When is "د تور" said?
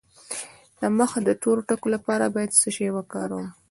1.27-1.57